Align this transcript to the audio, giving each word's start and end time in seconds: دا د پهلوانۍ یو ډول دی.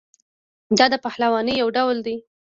دا 0.77 0.85
د 0.93 0.95
پهلوانۍ 1.05 1.53
یو 1.57 1.67
ډول 1.77 1.97
دی. 2.05 2.15